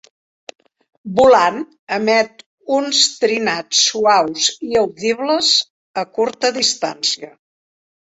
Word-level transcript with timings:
Volant 1.19 1.59
emet 1.97 2.41
uns 2.79 3.03
trinats 3.25 3.85
suaus 3.91 4.49
i 4.73 4.83
audibles 4.85 5.55
a 6.05 6.09
curta 6.19 6.57
distància. 6.61 7.35